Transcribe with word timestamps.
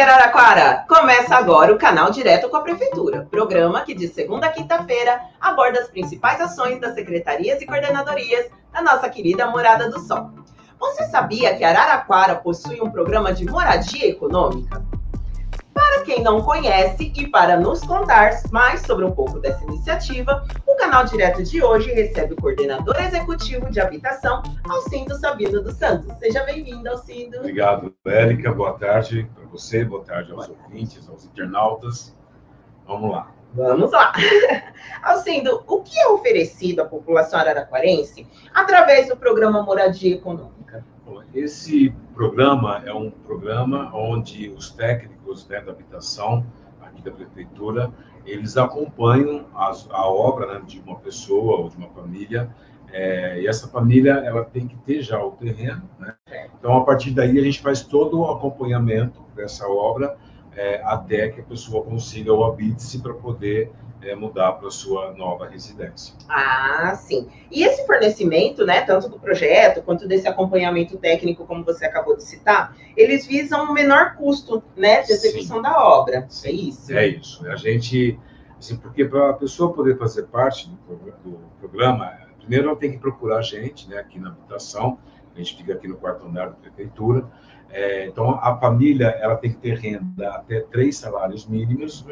Araraquara! 0.00 0.86
Começa 0.88 1.36
agora 1.36 1.74
o 1.74 1.78
canal 1.78 2.10
Direto 2.10 2.48
com 2.48 2.56
a 2.56 2.62
Prefeitura, 2.62 3.28
programa 3.30 3.82
que 3.82 3.94
de 3.94 4.08
segunda 4.08 4.46
a 4.46 4.50
quinta-feira 4.50 5.20
aborda 5.38 5.80
as 5.80 5.88
principais 5.88 6.40
ações 6.40 6.80
das 6.80 6.94
secretarias 6.94 7.60
e 7.60 7.66
coordenadorias 7.66 8.46
da 8.72 8.80
nossa 8.80 9.10
querida 9.10 9.46
Morada 9.48 9.90
do 9.90 10.00
Sol. 10.00 10.30
Você 10.78 11.04
sabia 11.08 11.54
que 11.54 11.62
Araraquara 11.62 12.36
possui 12.36 12.80
um 12.80 12.90
programa 12.90 13.34
de 13.34 13.44
moradia 13.44 14.08
econômica? 14.08 14.82
Para 15.90 16.02
quem 16.02 16.22
não 16.22 16.40
conhece 16.40 17.12
e 17.16 17.26
para 17.26 17.58
nos 17.58 17.80
contar 17.80 18.30
mais 18.52 18.80
sobre 18.82 19.04
um 19.04 19.10
pouco 19.10 19.40
dessa 19.40 19.64
iniciativa, 19.64 20.46
o 20.64 20.76
canal 20.76 21.04
Direto 21.04 21.42
de 21.42 21.60
hoje 21.64 21.92
recebe 21.92 22.34
o 22.34 22.36
coordenador 22.36 22.94
executivo 23.02 23.68
de 23.68 23.80
habitação, 23.80 24.40
Alcindo 24.68 25.16
Sabino 25.16 25.60
dos 25.60 25.74
Santos. 25.74 26.16
Seja 26.18 26.44
bem-vindo, 26.44 26.88
Alcindo. 26.88 27.38
Obrigado, 27.38 27.92
Érica. 28.06 28.52
Boa 28.52 28.78
tarde 28.78 29.28
para 29.34 29.44
você, 29.46 29.84
boa 29.84 30.04
tarde 30.04 30.30
aos 30.30 30.48
ouvintes, 30.48 31.08
aos 31.08 31.24
internautas. 31.24 32.16
Vamos 32.86 33.10
lá. 33.10 33.32
Vamos 33.52 33.90
lá. 33.90 34.12
Alcindo, 35.02 35.64
o 35.66 35.82
que 35.82 35.98
é 35.98 36.06
oferecido 36.06 36.82
à 36.82 36.84
população 36.84 37.40
araraquarense 37.40 38.28
através 38.54 39.08
do 39.08 39.16
programa 39.16 39.64
Moradia 39.64 40.14
Econômica? 40.14 40.84
Esse 41.34 41.90
programa 42.14 42.82
é 42.84 42.92
um 42.92 43.10
programa 43.10 43.90
onde 43.94 44.48
os 44.50 44.70
técnicos 44.70 45.46
né, 45.48 45.60
da 45.60 45.72
habitação 45.72 46.44
aqui 46.80 47.02
da 47.02 47.10
prefeitura 47.10 47.92
eles 48.26 48.56
acompanham 48.56 49.46
a, 49.54 49.72
a 49.90 50.08
obra 50.08 50.54
né, 50.54 50.62
de 50.66 50.80
uma 50.80 50.96
pessoa 50.96 51.60
ou 51.60 51.68
de 51.68 51.76
uma 51.76 51.88
família 51.88 52.54
é, 52.92 53.40
e 53.40 53.46
essa 53.46 53.68
família 53.68 54.14
ela 54.14 54.44
tem 54.44 54.66
que 54.66 54.76
ter 54.78 55.00
já 55.02 55.22
o 55.22 55.30
terreno, 55.32 55.88
né? 55.98 56.14
Então 56.58 56.76
a 56.76 56.84
partir 56.84 57.12
daí 57.12 57.38
a 57.38 57.42
gente 57.42 57.60
faz 57.60 57.82
todo 57.82 58.20
o 58.20 58.30
acompanhamento 58.30 59.22
dessa 59.34 59.68
obra 59.68 60.16
é, 60.56 60.80
até 60.84 61.28
que 61.28 61.40
a 61.40 61.44
pessoa 61.44 61.84
consiga 61.84 62.32
o 62.32 62.44
habite-se 62.44 63.00
para 63.00 63.14
poder 63.14 63.70
é, 64.02 64.14
mudar 64.14 64.52
para 64.52 64.70
sua 64.70 65.12
nova 65.12 65.46
residência. 65.46 66.14
Ah, 66.28 66.94
sim. 66.94 67.28
E 67.50 67.62
esse 67.62 67.86
fornecimento, 67.86 68.64
né, 68.64 68.82
tanto 68.82 69.08
do 69.08 69.18
projeto 69.18 69.82
quanto 69.82 70.08
desse 70.08 70.26
acompanhamento 70.26 70.96
técnico, 70.96 71.46
como 71.46 71.64
você 71.64 71.84
acabou 71.84 72.16
de 72.16 72.24
citar, 72.24 72.74
eles 72.96 73.26
visam 73.26 73.70
um 73.70 73.72
menor 73.72 74.16
custo, 74.16 74.62
né, 74.76 75.02
de 75.02 75.12
execução 75.12 75.56
sim. 75.56 75.62
da 75.62 75.82
obra. 75.82 76.26
Sim. 76.28 76.48
É 76.48 76.52
isso. 76.52 76.92
É 76.96 77.06
isso. 77.06 77.46
A 77.48 77.56
gente, 77.56 78.18
assim, 78.58 78.76
porque 78.76 79.04
para 79.04 79.30
a 79.30 79.34
pessoa 79.34 79.72
poder 79.72 79.98
fazer 79.98 80.24
parte 80.24 80.70
do, 80.88 80.96
do, 80.96 81.38
programa, 81.58 82.12
primeiro 82.38 82.68
ela 82.68 82.76
tem 82.76 82.90
que 82.90 82.98
procurar 82.98 83.38
a 83.38 83.42
gente, 83.42 83.88
né, 83.88 83.98
aqui 83.98 84.18
na 84.18 84.30
habitação. 84.30 84.98
A 85.34 85.38
gente 85.38 85.56
fica 85.56 85.74
aqui 85.74 85.86
no 85.86 85.96
quarto 85.96 86.26
andar 86.26 86.46
da 86.46 86.54
prefeitura. 86.54 87.26
É, 87.72 88.06
então, 88.06 88.30
a 88.42 88.56
família 88.56 89.06
ela 89.20 89.36
tem 89.36 89.52
que 89.52 89.58
ter 89.58 89.78
renda 89.78 90.30
até 90.30 90.60
três 90.60 90.96
salários 90.96 91.46
mínimos. 91.46 92.04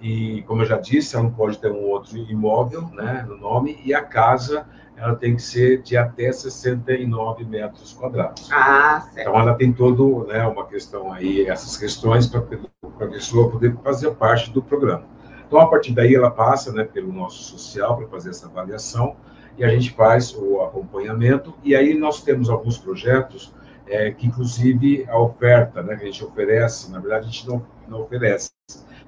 E, 0.00 0.42
como 0.42 0.62
eu 0.62 0.66
já 0.66 0.78
disse, 0.78 1.14
ela 1.14 1.24
não 1.24 1.32
pode 1.32 1.58
ter 1.58 1.70
um 1.70 1.82
outro 1.84 2.16
imóvel 2.16 2.82
né, 2.92 3.24
no 3.28 3.36
nome, 3.36 3.78
e 3.84 3.92
a 3.92 4.02
casa 4.02 4.66
ela 4.96 5.14
tem 5.14 5.34
que 5.34 5.42
ser 5.42 5.82
de 5.82 5.96
até 5.96 6.30
69 6.30 7.44
metros 7.44 7.92
quadrados. 7.92 8.50
Ah, 8.52 9.00
certo. 9.00 9.28
Então, 9.28 9.40
ela 9.40 9.54
tem 9.54 9.72
todo 9.72 10.26
né, 10.26 10.46
uma 10.46 10.66
questão 10.66 11.12
aí, 11.12 11.46
essas 11.46 11.76
questões 11.76 12.26
para 12.26 12.40
a 12.40 13.06
pessoa 13.08 13.50
poder 13.50 13.74
fazer 13.82 14.10
parte 14.12 14.50
do 14.50 14.62
programa. 14.62 15.04
Então, 15.46 15.58
a 15.58 15.66
partir 15.66 15.92
daí, 15.92 16.14
ela 16.14 16.30
passa 16.30 16.72
né, 16.72 16.84
pelo 16.84 17.12
nosso 17.12 17.42
social 17.42 17.96
para 17.96 18.06
fazer 18.08 18.30
essa 18.30 18.46
avaliação, 18.46 19.16
e 19.58 19.64
a 19.64 19.68
gente 19.68 19.90
faz 19.90 20.34
o 20.34 20.62
acompanhamento, 20.62 21.54
e 21.62 21.74
aí 21.74 21.92
nós 21.92 22.22
temos 22.22 22.48
alguns 22.48 22.78
projetos 22.78 23.52
é, 23.90 24.12
que, 24.12 24.28
inclusive, 24.28 25.04
a 25.08 25.18
oferta 25.18 25.82
né, 25.82 25.96
que 25.96 26.04
a 26.04 26.06
gente 26.06 26.24
oferece, 26.24 26.90
na 26.92 27.00
verdade, 27.00 27.26
a 27.26 27.30
gente 27.30 27.48
não, 27.48 27.66
não 27.88 28.02
oferece, 28.02 28.50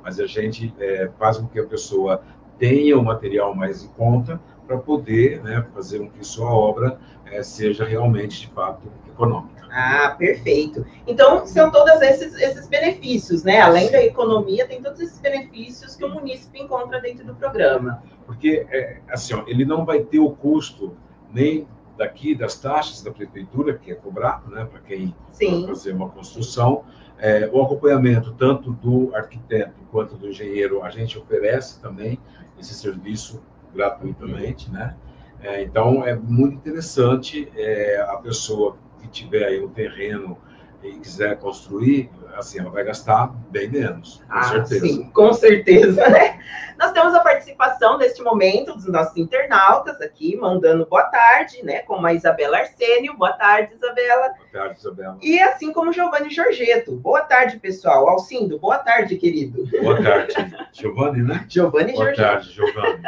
mas 0.03 0.19
a 0.19 0.27
gente 0.27 0.75
é, 0.81 1.09
faz 1.19 1.39
com 1.39 1.47
que 1.47 1.61
a 1.61 1.67
pessoa 1.67 2.23
tenha 2.59 2.99
o 2.99 3.05
material 3.05 3.55
mais 3.55 3.85
em 3.85 3.89
conta 3.89 4.41
para 4.67 4.77
poder 4.77 5.41
né, 5.43 5.65
fazer 5.73 6.01
com 6.01 6.11
que 6.11 6.25
sua 6.27 6.53
obra 6.53 6.99
é, 7.27 7.43
seja 7.43 7.85
realmente, 7.85 8.41
de 8.41 8.49
fato, 8.49 8.83
econômica. 9.09 9.63
Ah, 9.71 10.15
perfeito. 10.19 10.85
Então, 11.07 11.47
são 11.47 11.71
todos 11.71 12.03
esses, 12.03 12.35
esses 12.35 12.69
benefícios, 12.69 13.43
né? 13.43 13.61
Além 13.61 13.91
da 13.91 14.03
economia, 14.03 14.67
tem 14.67 14.83
todos 14.83 15.01
esses 15.01 15.19
benefícios 15.19 15.97
que 15.97 16.05
o 16.05 16.11
município 16.11 16.63
encontra 16.63 17.01
dentro 17.01 17.25
do 17.25 17.35
programa. 17.35 18.03
Porque, 18.27 18.67
é, 18.71 18.99
assim, 19.09 19.33
ó, 19.33 19.45
ele 19.47 19.65
não 19.65 19.85
vai 19.85 20.01
ter 20.01 20.19
o 20.19 20.31
custo 20.31 20.95
nem 21.33 21.67
daqui 21.97 22.35
das 22.35 22.59
taxas 22.59 23.03
da 23.03 23.11
prefeitura, 23.11 23.77
que 23.77 23.91
é 23.91 23.95
cobrado, 23.95 24.51
né, 24.51 24.65
para 24.65 24.81
quem 24.81 25.15
Sim. 25.33 25.67
fazer 25.67 25.93
uma 25.93 26.09
construção, 26.09 26.85
é, 27.19 27.49
o 27.53 27.63
acompanhamento 27.63 28.33
tanto 28.33 28.73
do 28.73 29.15
arquiteto 29.15 29.81
quanto 29.91 30.17
do 30.17 30.29
engenheiro, 30.29 30.83
a 30.83 30.91
gente 30.91 31.19
oferece 31.19 31.81
também 31.81 32.19
esse 32.59 32.75
serviço 32.75 33.43
gratuitamente, 33.73 34.71
né? 34.71 34.97
É, 35.41 35.63
então, 35.63 36.05
é 36.05 36.15
muito 36.15 36.55
interessante 36.55 37.51
é, 37.57 38.01
a 38.01 38.17
pessoa 38.17 38.77
que 39.01 39.09
tiver 39.09 39.45
aí 39.45 39.63
um 39.63 39.69
terreno 39.69 40.39
e 40.83 40.99
quiser 40.99 41.39
construir, 41.39 42.11
assim, 42.35 42.59
ela 42.59 42.71
vai 42.71 42.85
gastar 42.85 43.29
bem 43.51 43.69
menos, 43.69 44.23
com 44.29 44.37
ah, 44.37 44.43
certeza. 44.43 44.87
Sim, 44.87 45.11
com 45.11 45.33
certeza, 45.33 46.09
né? 46.09 46.41
Nós 46.79 46.91
temos 46.91 47.15
a 47.15 47.21
participação 47.21 47.99
neste 47.99 48.23
momento 48.23 48.75
dos 48.75 48.87
nossos 48.89 49.17
internautas 49.17 50.01
aqui, 50.01 50.37
mandando 50.37 50.85
boa 50.87 51.05
tarde, 51.05 51.63
né? 51.63 51.81
Como 51.83 52.05
a 52.05 52.13
Isabela 52.13 52.59
Arsênio. 52.59 53.17
Boa 53.17 53.33
tarde, 53.35 53.75
Isabela. 53.75 54.31
Boa 54.31 54.49
tarde, 54.53 54.81
Isabela. 54.81 55.19
E 55.23 55.39
assim 55.41 55.73
como 55.73 55.93
Giovanni 55.93 56.31
Giorgetto. 56.31 56.97
Boa 56.97 57.21
tarde, 57.21 57.61
pessoal. 57.61 58.09
Alcindo, 58.09 58.59
boa 58.59 58.79
tarde, 58.79 59.17
querido. 59.17 59.65
Boa 59.81 60.03
tarde. 60.03 60.35
Giovanni, 60.73 61.23
né? 61.23 61.45
Giovanni 61.49 61.93
Boa 61.93 62.07
Giorgetto. 62.07 62.29
tarde, 62.29 62.51
Giovanni. 62.51 63.03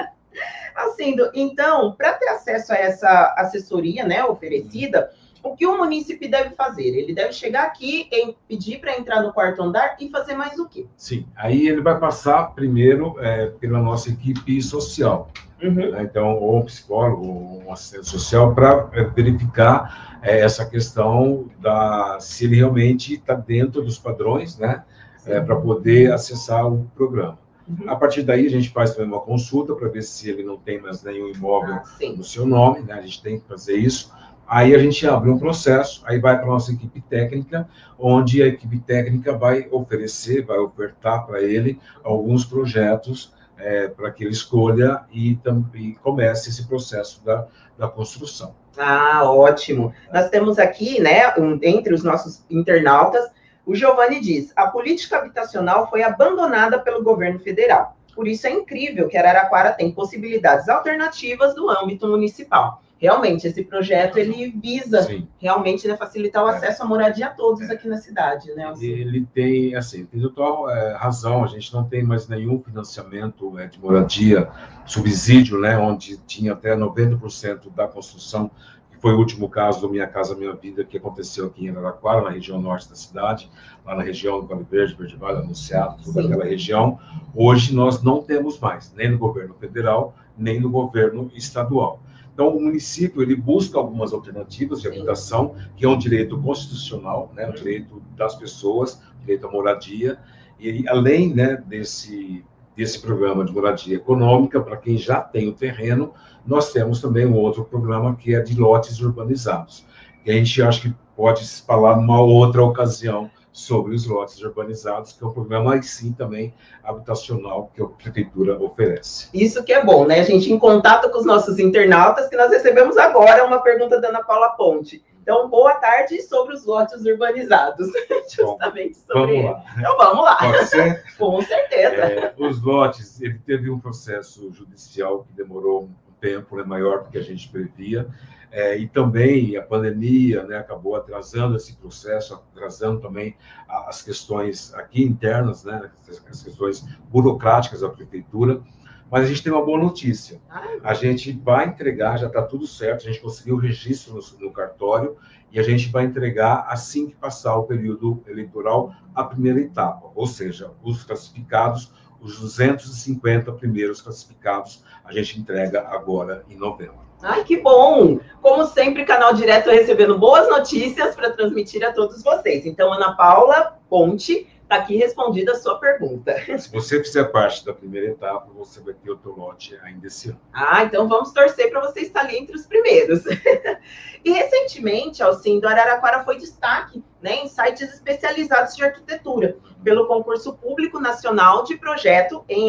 Alcindo, 0.77 1.31
então, 1.35 1.93
para 1.93 2.13
ter 2.15 2.29
acesso 2.29 2.73
a 2.73 2.77
essa 2.77 3.35
assessoria, 3.39 4.05
né, 4.05 4.25
oferecida, 4.25 5.11
o 5.45 5.55
que 5.55 5.67
o 5.67 5.77
munícipe 5.77 6.27
deve 6.27 6.55
fazer? 6.57 6.87
Ele 6.87 7.15
deve 7.15 7.33
chegar 7.35 7.65
aqui 7.65 8.09
e 8.11 8.35
pedir 8.49 8.81
para 8.81 8.99
entrar 8.99 9.23
no 9.23 9.33
quarto 9.33 9.63
andar 9.63 9.97
e 10.01 10.09
fazer 10.09 10.35
mais 10.35 10.59
o 10.59 10.67
quê? 10.67 10.87
Sim, 10.97 11.27
aí 11.37 11.69
ele 11.69 11.83
vai 11.83 11.99
passar 12.01 12.55
primeiro 12.55 13.17
é, 13.21 13.47
pela 13.47 13.81
nossa 13.81 14.09
equipe 14.09 14.61
social. 14.63 15.31
Uhum. 15.63 15.91
Né? 15.91 16.03
Então, 16.03 16.35
ou 16.37 16.59
um 16.59 16.65
psicólogo, 16.65 17.27
ou 17.27 17.63
um 17.67 17.73
assistente 17.73 18.09
social, 18.09 18.55
para 18.55 18.89
é, 18.93 19.05
verificar 19.05 20.19
é, 20.23 20.41
essa 20.41 20.65
questão 20.65 21.49
da 21.61 22.19
se 22.21 22.47
ele 22.47 22.57
realmente 22.57 23.15
está 23.15 23.35
dentro 23.35 23.83
dos 23.83 23.99
padrões, 23.99 24.59
né? 24.59 24.83
É, 25.27 25.41
para 25.41 25.57
poder 25.57 26.13
acessar 26.13 26.71
o 26.71 26.85
programa. 26.95 27.39
Uhum. 27.67 27.89
A 27.89 27.97
partir 27.97 28.23
daí, 28.23 28.47
a 28.47 28.51
gente 28.51 28.69
faz 28.69 28.95
também 28.95 29.11
uma 29.11 29.21
consulta 29.21 29.75
para 29.75 29.89
ver 29.89 30.03
se 30.03 30.29
ele 30.29 30.43
não 30.43 30.59
tem 30.59 30.81
mais 30.81 31.03
nenhum 31.03 31.29
imóvel 31.29 31.77
ah, 31.77 31.85
no 32.15 32.23
seu 32.23 32.45
nome, 32.45 32.81
né? 32.81 32.93
A 32.95 33.01
gente 33.01 33.23
tem 33.23 33.39
que 33.41 33.47
fazer 33.47 33.77
isso. 33.77 34.13
Aí 34.47 34.75
a 34.75 34.79
gente 34.79 35.07
abre 35.07 35.31
um 35.31 35.39
processo, 35.39 36.03
aí 36.07 36.19
vai 36.19 36.37
para 36.37 36.45
a 36.45 36.51
nossa 36.51 36.73
equipe 36.73 37.01
técnica, 37.01 37.69
onde 37.99 38.43
a 38.43 38.47
equipe 38.47 38.79
técnica 38.79 39.37
vai 39.37 39.67
oferecer, 39.71 40.45
vai 40.45 40.59
ofertar 40.59 41.27
para 41.27 41.43
ele 41.43 41.81
alguns 42.03 42.45
projetos 42.45 43.33
é, 43.57 43.89
para 43.89 44.11
que 44.11 44.23
ele 44.25 44.33
escolha 44.33 45.03
e, 45.11 45.39
e 45.75 45.95
comece 46.03 46.51
esse 46.51 46.67
processo 46.67 47.25
da, 47.25 47.47
da 47.79 47.89
construção. 47.89 48.55
Ah, 48.77 49.23
ótimo. 49.25 49.95
Nós 50.13 50.29
temos 50.29 50.59
aqui, 50.59 51.01
né, 51.01 51.33
um, 51.39 51.59
entre 51.63 51.95
os 51.95 52.03
nossos 52.03 52.45
internautas, 52.51 53.25
o 53.65 53.75
Giovanni 53.75 54.21
diz: 54.21 54.53
a 54.57 54.67
política 54.67 55.19
habitacional 55.19 55.89
foi 55.89 56.03
abandonada 56.03 56.79
pelo 56.79 57.03
governo 57.03 57.39
federal. 57.39 57.97
Por 58.15 58.29
isso 58.29 58.47
é 58.47 58.51
incrível 58.51 59.09
que 59.09 59.17
Araraquara 59.17 59.73
tem 59.73 59.91
possibilidades 59.91 60.69
alternativas 60.69 61.55
do 61.55 61.71
âmbito 61.71 62.07
municipal 62.07 62.84
realmente 63.05 63.47
esse 63.47 63.63
projeto 63.63 64.17
ele 64.17 64.51
visa 64.51 65.03
Sim. 65.03 65.29
realmente 65.39 65.87
né, 65.87 65.95
facilitar 65.95 66.43
o 66.43 66.49
é. 66.49 66.57
acesso 66.57 66.83
à 66.83 66.87
moradia 66.87 67.27
a 67.27 67.31
todos 67.31 67.69
é. 67.69 67.75
aqui 67.75 67.87
na 67.87 67.99
cidade, 67.99 68.51
né? 68.55 68.65
Assim. 68.65 68.87
Ele 68.87 69.27
tem 69.35 69.75
assim, 69.75 70.07
tem 70.07 70.21
total 70.23 70.71
é, 70.71 70.97
razão. 70.97 71.45
A 71.45 71.47
gente 71.47 71.73
não 71.75 71.85
tem 71.85 72.03
mais 72.03 72.29
nenhum 72.29 72.63
financiamento 72.63 73.53
de 73.71 73.79
moradia, 73.79 74.49
subsídio, 74.87 75.61
né? 75.61 75.77
Onde 75.77 76.17
tinha 76.27 76.55
até 76.55 76.75
90% 76.75 77.71
da 77.75 77.87
construção 77.87 78.51
que 78.91 78.99
foi 78.99 79.13
o 79.13 79.19
último 79.19 79.51
caso 79.51 79.83
do 79.83 79.91
Minha 79.91 80.07
Casa 80.07 80.35
Minha 80.35 80.55
Vida, 80.55 80.83
que 80.83 80.97
aconteceu 80.97 81.47
aqui 81.47 81.67
em 81.67 81.71
Araraquara, 81.71 82.23
na 82.23 82.31
região 82.31 82.59
norte 82.59 82.89
da 82.89 82.95
cidade, 82.95 83.51
lá 83.85 83.95
na 83.95 84.03
região 84.03 84.41
do 84.41 84.47
Vale 84.47 84.65
Verde, 84.65 84.95
Verde 84.95 85.17
Vale, 85.17 85.41
Anunciado, 85.41 86.03
toda 86.03 86.23
Sim. 86.23 86.29
aquela 86.29 86.45
região. 86.47 86.99
Hoje 87.35 87.75
nós 87.75 88.03
não 88.03 88.23
temos 88.23 88.59
mais, 88.59 88.95
nem 88.97 89.11
no 89.11 89.19
governo 89.19 89.53
federal, 89.61 90.15
nem 90.39 90.59
no 90.59 90.71
governo 90.71 91.31
estadual. 91.35 92.01
Então, 92.35 92.49
o 92.49 92.61
município 92.61 93.23
ele 93.23 93.37
busca 93.37 93.79
algumas 93.79 94.13
alternativas 94.13 94.83
de 94.83 94.89
habitação, 94.89 95.55
que 95.77 95.87
é 95.87 95.89
um 95.89 95.97
direito 95.97 96.37
constitucional, 96.43 97.33
né, 97.35 97.49
um 97.49 97.53
direito 97.53 98.03
das 98.17 98.35
pessoas, 98.35 99.01
direito 99.21 99.47
à 99.47 99.51
moradia, 99.51 100.19
e 100.59 100.87
além 100.89 101.33
né, 101.33 101.63
desse, 101.65 102.45
desse 102.77 103.01
programa 103.01 103.45
de 103.45 103.53
moradia 103.53 103.97
econômica, 103.97 104.61
para 104.61 104.77
quem 104.77 104.99
já 104.99 105.21
tem 105.21 105.49
o 105.49 105.53
terreno, 105.53 106.13
nós 106.45 106.73
temos 106.73 107.01
também 107.01 107.25
um 107.25 107.35
outro 107.35 107.65
programa 107.65 108.17
que 108.17 108.35
é 108.35 108.41
de 108.41 108.59
lotes 108.59 109.01
urbanizados, 109.01 109.87
que 110.25 110.31
a 110.31 110.35
gente 110.35 110.61
acha 110.61 110.81
que 110.89 110.95
pode 111.17 111.47
se 111.47 111.63
falar 111.63 111.97
numa 111.97 112.21
outra 112.21 112.65
ocasião 112.65 113.31
sobre 113.55 113.95
os 113.95 114.05
lotes 114.05 114.43
urbanizados, 114.43 115.13
que 115.13 115.23
é 115.23 115.27
um 115.29 115.33
problema, 115.33 115.65
mas 115.65 115.89
sim 115.89 116.13
também 116.13 116.53
habitacional 116.83 117.71
que 117.73 117.81
a 117.81 117.87
prefeitura 117.87 118.61
oferece. 118.61 119.29
Isso 119.33 119.63
que 119.63 119.73
é 119.73 119.83
bom, 119.83 120.05
né? 120.05 120.19
A 120.19 120.25
gente 120.25 120.53
em 120.53 120.59
contato 120.59 121.09
com 121.09 121.19
os 121.19 121.25
nossos 121.25 121.61
internautas, 121.61 122.29
que 122.29 122.37
nós 122.37 122.51
recebemos 122.51 122.97
agora 122.97 123.47
uma 123.47 123.63
pergunta 123.63 124.01
da 124.01 124.09
Ana 124.09 124.25
Paula 124.25 124.51
Ponte. 124.51 125.05
Então, 125.23 125.49
boa 125.49 125.75
tarde 125.77 126.21
sobre 126.21 126.55
os 126.55 126.67
lotes 126.67 127.03
urbanizados. 127.05 127.89
Justamente 128.29 128.99
Bom, 129.09 129.21
sobre 129.21 129.43
vamos 129.43 129.53
lá. 129.53 129.65
Então, 129.79 129.97
vamos 129.97 130.25
lá. 130.25 130.37
Pode 130.37 130.67
ser? 130.67 131.05
com 131.17 131.41
certeza. 131.41 131.97
É, 131.97 132.35
os 132.37 132.61
lotes, 132.61 133.23
ele 133.23 133.39
teve 133.39 133.71
um 133.71 133.79
processo 133.79 134.53
judicial 134.53 135.25
que 135.25 135.33
demorou 135.33 135.85
um 135.85 136.04
tempo 136.25 136.57
né, 136.57 136.65
maior 136.65 137.03
do 137.03 137.11
que 137.11 137.19
a 137.19 137.23
gente 137.23 137.51
previa. 137.51 138.09
É, 138.51 138.79
e 138.79 138.89
também 138.89 139.57
a 139.57 139.63
pandemia 139.63 140.45
né, 140.45 140.57
acabou 140.57 140.95
atrasando 140.95 141.57
esse 141.57 141.77
processo, 141.77 142.35
atrasando 142.35 143.01
também 143.01 143.37
as 143.69 144.01
questões 144.01 144.73
aqui 144.75 145.03
internas, 145.03 145.65
né, 145.65 145.91
as 146.09 146.43
questões 146.43 146.87
burocráticas 147.11 147.81
da 147.81 147.89
prefeitura. 147.89 148.63
Mas 149.11 149.25
a 149.25 149.27
gente 149.27 149.43
tem 149.43 149.53
uma 149.53 149.65
boa 149.65 149.79
notícia. 149.79 150.41
A 150.83 150.95
gente 150.95 151.33
vai 151.33 151.67
entregar, 151.67 152.17
já 152.17 152.29
está 152.29 152.43
tudo 152.43 152.67
certo, 152.67 153.03
a 153.03 153.13
gente 153.13 153.21
conseguiu 153.21 153.57
o 153.57 153.59
registro 153.59 154.15
no, 154.15 154.47
no, 154.47 154.53
cartório 154.53 155.17
e 155.53 155.59
a 155.59 155.63
gente 155.63 155.89
vai 155.91 156.05
entregar 156.05 156.67
assim 156.69 157.09
que 157.09 157.17
passar 157.17 157.57
o 157.57 157.65
período 157.65 158.23
eleitoral 158.27 158.95
a 159.15 159.25
primeira 159.25 159.61
etapa, 159.61 160.11
ou 160.15 160.27
seja, 160.27 160.73
os 160.83 161.05
classificados, 161.05 161.93
os 162.25 162.39
250 162.41 163.53
primeiros 163.53 164.01
classificados, 164.01 164.83
a 165.05 165.13
gente 165.13 165.39
entrega 165.39 165.87
agora 165.89 166.43
em 166.49 166.57
novembro. 166.57 167.05
Ai, 167.23 167.45
que 167.45 167.59
bom! 167.59 168.19
Como 168.41 168.67
sempre, 168.67 169.05
canal 169.05 169.35
direto 169.35 169.71
recebendo 169.71 170.19
boas 170.19 170.49
notícias 170.49 171.15
para 171.15 171.31
transmitir 171.31 171.85
a 171.85 171.93
todos 171.93 172.23
vocês. 172.23 172.67
Então, 172.67 172.93
Ana 172.93 173.15
Paula 173.15 173.79
Ponte, 173.89 174.49
está 174.63 174.77
aqui 174.77 174.97
respondida 174.97 175.53
a 175.53 175.55
sua 175.55 175.79
pergunta. 175.79 176.35
Se 176.59 176.71
você 176.73 177.03
fizer 177.03 177.25
parte 177.25 177.65
da 177.65 177.73
primeira 177.73 178.09
etapa, 178.09 178.51
você 178.55 178.81
vai 178.81 178.95
ter 178.95 179.11
o 179.11 179.17
teu 179.17 179.33
lote 179.33 179.79
ainda 179.83 180.07
esse 180.07 180.31
ano. 180.31 180.41
Ah, 180.53 180.83
então 180.83 181.07
vamos 181.09 181.33
torcer 181.33 181.71
para 181.71 181.81
você 181.81 182.01
estar 182.01 182.21
ali 182.21 182.39
entre 182.39 182.57
os 182.57 182.67
primeiros. 182.67 183.23
e 184.25 184.33
recentemente, 184.33 185.23
Alcindo, 185.23 185.69
Araraquara 185.69 186.25
foi 186.25 186.39
destaque 186.39 187.03
né, 187.25 187.37
em 187.37 187.49
sites 187.49 187.91
especializados 187.95 188.77
de 188.77 188.85
arquitetura, 188.85 189.57
pelo 189.83 190.07
concurso 190.07 190.53
público 190.59 191.01
nacional 191.01 191.65
de 191.65 191.75
projeto 191.75 192.45
em, 192.47 192.67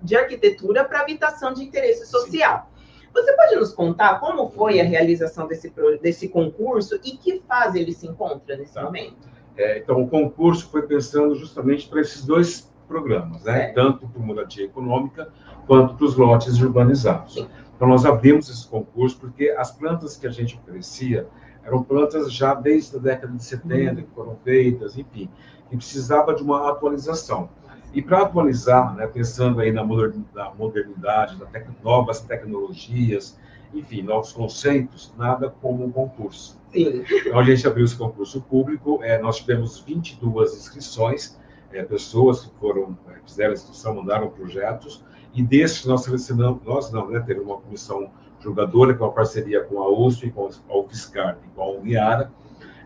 de 0.00 0.16
arquitetura 0.16 0.84
para 0.84 1.00
habitação 1.00 1.52
de 1.52 1.64
interesse 1.64 2.06
social. 2.06 2.70
Sim. 2.72 3.08
Você 3.12 3.32
pode 3.32 3.56
nos 3.56 3.72
contar 3.72 4.20
como 4.20 4.48
foi 4.48 4.80
a 4.80 4.84
realização 4.84 5.48
desse, 5.48 5.74
desse 6.00 6.28
concurso 6.28 7.00
e 7.04 7.16
que 7.16 7.42
fase 7.48 7.80
ele 7.80 7.92
se 7.92 8.06
encontra 8.06 8.56
nesse 8.56 8.74
tá. 8.74 8.84
momento? 8.84 9.28
É, 9.56 9.78
então, 9.78 10.00
o 10.00 10.08
concurso 10.08 10.70
foi 10.70 10.82
pensando 10.82 11.34
justamente 11.34 11.88
para 11.88 12.00
esses 12.00 12.24
dois 12.24 12.72
programas, 12.86 13.42
né? 13.42 13.70
É. 13.70 13.72
tanto 13.72 14.06
para 14.06 14.22
moradia 14.22 14.66
econômica 14.66 15.32
quanto 15.66 15.94
para 15.94 16.04
os 16.04 16.14
lotes 16.14 16.60
urbanizados. 16.60 17.34
Sim. 17.34 17.48
Então, 17.74 17.88
nós 17.88 18.04
abrimos 18.04 18.48
esse 18.48 18.68
concurso 18.68 19.18
porque 19.18 19.50
as 19.50 19.72
plantas 19.72 20.16
que 20.16 20.28
a 20.28 20.30
gente 20.30 20.56
oferecia 20.56 21.26
eram 21.70 21.84
plantas 21.84 22.32
já 22.32 22.52
desde 22.52 22.96
a 22.96 22.98
década 22.98 23.32
de 23.32 23.44
70, 23.44 23.90
uhum. 23.92 23.96
que 24.06 24.14
foram 24.14 24.36
feitas, 24.44 24.98
enfim, 24.98 25.30
que 25.68 25.76
precisava 25.76 26.34
de 26.34 26.42
uma 26.42 26.68
atualização. 26.68 27.48
E 27.94 28.02
para 28.02 28.22
atualizar, 28.22 28.94
né, 28.94 29.06
pensando 29.06 29.60
aí 29.60 29.72
na 29.72 29.84
modernidade, 29.84 31.36
tec 31.52 31.66
novas 31.82 32.20
tecnologias, 32.20 33.38
enfim, 33.72 34.02
novos 34.02 34.32
conceitos, 34.32 35.12
nada 35.16 35.52
como 35.60 35.84
um 35.84 35.92
concurso. 35.92 36.58
Sim. 36.72 37.04
Então, 37.08 37.38
a 37.38 37.42
gente 37.42 37.66
abriu 37.66 37.84
esse 37.84 37.96
concurso 37.96 38.40
público, 38.42 39.00
é, 39.02 39.20
nós 39.20 39.38
tivemos 39.38 39.80
22 39.80 40.56
inscrições, 40.56 41.38
é, 41.72 41.82
pessoas 41.82 42.44
que 42.44 42.50
foram, 42.58 42.96
é, 43.08 43.18
fizeram 43.24 43.50
a 43.50 43.54
inscrição, 43.54 43.94
mandaram 43.94 44.28
projetos, 44.28 45.04
e 45.34 45.42
desses 45.42 45.84
nós 45.84 46.02
selecionamos, 46.02 46.62
nós 46.64 46.92
não, 46.92 47.08
né, 47.08 47.20
teve 47.20 47.40
uma 47.40 47.58
comissão 47.58 48.10
julgadora, 48.40 48.94
com 48.94 49.04
é 49.04 49.06
uma 49.06 49.12
parceria 49.12 49.62
com 49.64 49.80
a 49.82 49.88
USP, 49.88 50.30
com 50.30 50.48
a 50.68 50.78
UFSCar 50.78 51.38
e 51.44 51.48
com 51.54 51.62
a 51.62 51.70
Uniara, 51.72 52.32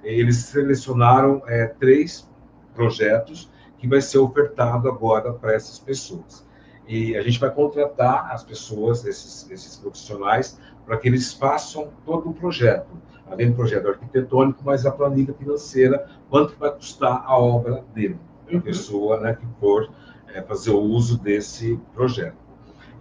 eles 0.02 0.36
selecionaram 0.36 1.42
é, 1.46 1.66
três 1.66 2.28
projetos 2.74 3.50
que 3.78 3.88
vai 3.88 4.00
ser 4.00 4.18
ofertado 4.18 4.88
agora 4.88 5.32
para 5.32 5.54
essas 5.54 5.78
pessoas. 5.78 6.46
E 6.86 7.16
a 7.16 7.22
gente 7.22 7.40
vai 7.40 7.50
contratar 7.50 8.30
as 8.32 8.42
pessoas, 8.42 9.04
esses, 9.06 9.50
esses 9.50 9.76
profissionais, 9.76 10.58
para 10.84 10.98
que 10.98 11.08
eles 11.08 11.32
façam 11.32 11.90
todo 12.04 12.28
o 12.28 12.34
projeto, 12.34 12.90
além 13.26 13.50
do 13.50 13.56
projeto 13.56 13.88
arquitetônico, 13.88 14.60
mas 14.62 14.84
a 14.84 14.90
planilha 14.90 15.32
financeira, 15.34 16.06
quanto 16.28 16.54
vai 16.58 16.70
custar 16.72 17.24
a 17.24 17.38
obra 17.38 17.82
dele, 17.94 18.18
a 18.50 18.54
uhum. 18.54 18.60
pessoa 18.60 19.18
né, 19.20 19.34
que 19.34 19.46
for 19.58 19.90
é, 20.34 20.42
fazer 20.42 20.70
o 20.70 20.80
uso 20.80 21.18
desse 21.18 21.80
projeto. 21.94 22.43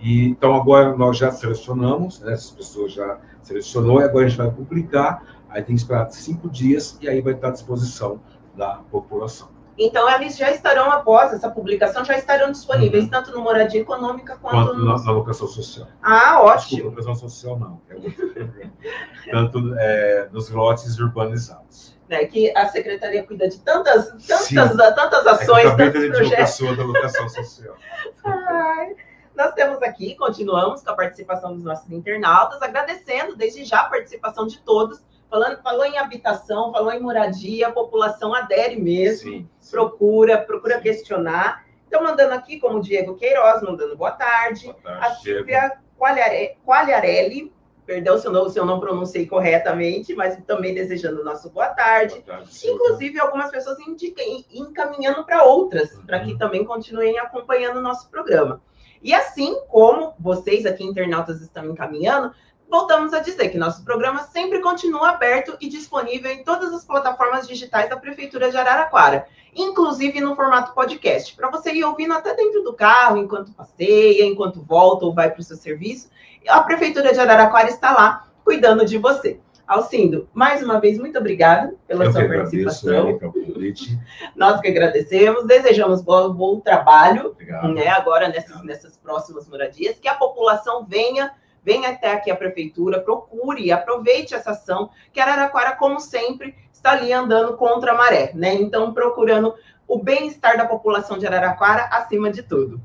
E, 0.04 0.28
então, 0.28 0.54
agora 0.54 0.94
nós 0.98 1.18
já 1.18 1.32
selecionamos, 1.32 2.20
né, 2.20 2.34
essas 2.34 2.52
pessoas 2.52 2.92
já 2.92 3.20
selecionou, 3.42 4.02
e 4.02 4.04
agora 4.04 4.26
a 4.26 4.28
gente 4.28 4.38
vai 4.38 4.52
publicar, 4.52 5.24
aí 5.50 5.64
tem 5.64 5.76
que 5.76 5.82
esperar 5.82 6.12
cinco 6.12 6.50
dias, 6.50 6.98
e 7.02 7.08
aí 7.08 7.22
vai 7.22 7.34
estar 7.34 7.48
à 7.48 7.52
disposição 7.52 8.20
da 8.54 8.82
população. 8.92 9.48
Então, 9.78 10.08
eles 10.10 10.36
já 10.36 10.52
estarão, 10.52 10.92
após 10.92 11.32
essa 11.32 11.50
publicação, 11.50 12.04
já 12.04 12.18
estarão 12.18 12.52
disponíveis, 12.52 13.06
uhum. 13.06 13.10
tanto 13.10 13.32
no 13.32 13.42
Moradia 13.42 13.80
Econômica 13.80 14.38
quanto, 14.42 14.56
quanto 14.56 14.78
no... 14.78 14.86
na, 14.86 15.02
na, 15.02 15.12
locação 15.12 15.48
social. 15.48 15.88
Ah, 16.02 16.42
ótimo. 16.42 16.70
Desculpa, 16.70 16.90
locação 16.90 17.16
social 17.16 17.58
não. 17.58 17.82
É 17.90 19.32
tanto 19.32 19.74
é, 19.80 20.30
nos 20.34 20.50
lotes 20.50 21.00
urbanizados. 21.00 21.98
É 22.10 22.26
que 22.26 22.56
a 22.56 22.68
Secretaria 22.68 23.24
cuida 23.24 23.48
de 23.48 23.58
tantas, 23.62 24.10
tantas, 24.28 24.96
tantas 24.96 25.26
ações, 25.26 25.66
é 25.66 25.76
tantos 25.76 26.08
projetos. 26.10 26.36
pessoa 26.36 26.76
da 26.76 26.84
locação 26.84 27.30
social. 27.30 27.76
Ai. 28.26 28.96
Nós 29.36 29.54
temos 29.54 29.82
aqui, 29.82 30.16
continuamos 30.16 30.84
com 30.84 30.90
a 30.92 30.96
participação 30.96 31.54
dos 31.54 31.64
nossos 31.64 31.90
internautas, 31.92 32.62
agradecendo 32.62 33.36
desde 33.36 33.66
já 33.66 33.82
a 33.82 33.90
participação 33.90 34.46
de 34.48 34.60
todos 34.62 35.02
Falando, 35.34 35.64
falou 35.64 35.84
em 35.84 35.98
habitação, 35.98 36.72
falou 36.72 36.92
em 36.92 37.00
moradia, 37.00 37.70
a 37.70 37.72
população 37.72 38.36
adere 38.36 38.80
mesmo, 38.80 39.32
sim, 39.32 39.50
sim. 39.60 39.72
procura, 39.72 40.38
procura 40.38 40.76
sim. 40.76 40.84
questionar. 40.84 41.66
Então, 41.88 42.04
mandando 42.04 42.36
aqui, 42.36 42.60
como 42.60 42.78
o 42.78 42.82
Diego 42.82 43.16
Queiroz, 43.16 43.64
mandando 43.64 43.98
boa 43.98 44.12
tarde. 44.12 44.66
Boa 44.66 44.76
tarde 44.76 45.06
a 45.08 45.16
Silvia 45.16 45.72
Qualiarelli, 45.98 47.52
perdão 47.84 48.20
se 48.20 48.28
eu, 48.28 48.32
não, 48.32 48.48
se 48.48 48.60
eu 48.60 48.66
não 48.66 48.80
pronunciei 48.80 49.26
corretamente, 49.26 50.14
mas 50.14 50.38
também 50.46 50.76
desejando 50.76 51.24
nosso 51.24 51.50
boa 51.50 51.70
tarde. 51.70 52.22
Boa 52.22 52.38
tarde 52.38 52.68
Inclusive, 52.68 53.20
algumas 53.20 53.50
pessoas 53.50 53.80
indiquem, 53.80 54.46
encaminhando 54.52 55.24
para 55.24 55.44
outras, 55.46 55.96
uhum. 55.96 56.06
para 56.06 56.20
que 56.20 56.38
também 56.38 56.64
continuem 56.64 57.18
acompanhando 57.18 57.78
o 57.78 57.82
nosso 57.82 58.08
programa. 58.08 58.62
E 59.04 59.14
assim 59.14 59.60
como 59.68 60.14
vocês 60.18 60.66
aqui, 60.66 60.84
internautas, 60.84 61.42
estão 61.42 61.66
encaminhando, 61.66 62.34
voltamos 62.70 63.14
a 63.14 63.20
dizer 63.20 63.50
que 63.50 63.58
nosso 63.58 63.84
programa 63.84 64.24
sempre 64.24 64.62
continua 64.62 65.10
aberto 65.10 65.58
e 65.60 65.68
disponível 65.68 66.32
em 66.32 66.44
todas 66.44 66.74
as 66.74 66.86
plataformas 66.86 67.48
digitais 67.48 67.90
da 67.90 67.98
Prefeitura 67.98 68.50
de 68.50 68.58
Araraquara, 68.58 69.28
inclusive 69.54 70.22
no 70.22 70.36
formato 70.36 70.74
podcast, 70.74 71.36
para 71.36 71.52
você 71.52 71.74
ir 71.74 71.84
ouvindo 71.84 72.14
até 72.14 72.34
dentro 72.34 72.64
do 72.64 72.74
carro, 72.74 73.18
enquanto 73.18 73.54
passeia, 73.54 74.26
enquanto 74.26 74.64
volta 74.64 75.06
ou 75.06 75.14
vai 75.14 75.30
para 75.30 75.42
o 75.42 75.44
seu 75.44 75.58
serviço. 75.58 76.10
A 76.48 76.62
Prefeitura 76.62 77.14
de 77.14 77.20
Araraquara 77.20 77.70
está 77.70 77.92
lá 77.92 78.28
cuidando 78.44 78.86
de 78.86 78.98
você. 78.98 79.40
Alcindo, 79.68 80.28
mais 80.34 80.62
uma 80.62 80.80
vez, 80.80 81.00
muito 81.00 81.18
obrigado 81.18 81.78
pela 81.88 82.06
Eu 82.06 82.12
sua 82.12 82.28
participação. 82.28 83.20
Agradeço, 83.20 83.98
Nós 84.36 84.60
que 84.60 84.68
agradecemos, 84.68 85.46
desejamos 85.46 86.02
bom, 86.02 86.34
bom 86.34 86.60
trabalho 86.60 87.36
né, 87.74 87.88
agora 87.88 88.28
nessas, 88.28 88.62
nessas 88.64 88.98
próximas 88.98 89.48
moradias, 89.48 89.98
que 90.00 90.08
a 90.08 90.16
população 90.16 90.86
venha 90.86 91.32
venha 91.64 91.92
até 91.92 92.12
aqui 92.12 92.30
a 92.30 92.36
prefeitura, 92.36 93.00
procure, 93.00 93.72
aproveite 93.72 94.36
essa 94.36 94.52
ação, 94.52 94.90
que 95.14 95.20
Araraquara, 95.22 95.76
como 95.76 96.00
sempre, 96.00 96.54
está 96.72 96.92
ali 96.92 97.14
andando 97.14 97.56
contra 97.56 97.94
a 97.94 97.96
maré, 97.96 98.32
né? 98.36 98.54
Então, 98.54 98.94
procurando 98.94 99.56
o 99.88 99.98
bem-estar 99.98 100.58
da 100.58 100.66
população 100.66 101.18
de 101.18 101.26
Araraquara 101.26 101.84
acima 101.86 102.30
de 102.30 102.44
tudo. 102.44 102.82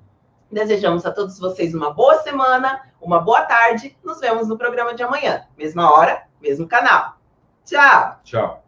Desejamos 0.50 1.04
a 1.04 1.12
todos 1.12 1.38
vocês 1.38 1.74
uma 1.74 1.92
boa 1.92 2.22
semana, 2.22 2.80
uma 3.00 3.20
boa 3.20 3.42
tarde. 3.42 3.96
Nos 4.02 4.20
vemos 4.20 4.48
no 4.48 4.56
programa 4.56 4.94
de 4.94 5.02
amanhã, 5.02 5.46
mesma 5.56 5.92
hora, 5.92 6.26
mesmo 6.40 6.66
canal. 6.66 7.18
Tchau. 7.64 8.20
Tchau. 8.24 8.67